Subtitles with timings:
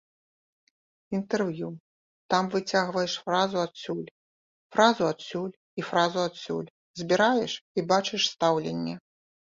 [1.17, 1.69] Інтэрв'ю,
[2.35, 4.03] там выцягваеш фразу адсюль,
[4.79, 6.73] фразу адсюль і фразу адсюль,
[7.05, 9.03] збіраеш і бачыш стаўленне.